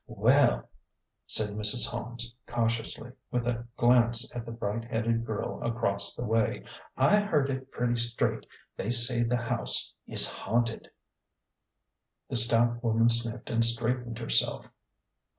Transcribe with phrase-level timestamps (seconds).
[0.07, 0.67] "Well,"
[1.27, 1.87] said Mrs.
[1.87, 6.65] Holmes, cautiously, with a glance at the bright headed girl across the way"
[6.97, 10.89] I heard it pretty straight they say the house is haunted."
[12.31, 14.65] The stout woman sniffed and straightened herself.